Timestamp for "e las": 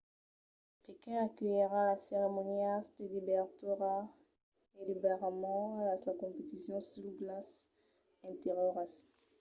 5.81-6.05